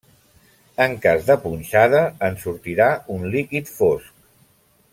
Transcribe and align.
En 0.85 0.95
cas 1.03 1.27
de 1.27 1.35
punxada, 1.43 1.99
en 2.29 2.39
sortirà 2.45 2.89
un 3.17 3.29
líquid 3.37 3.71
fosc. 3.75 4.17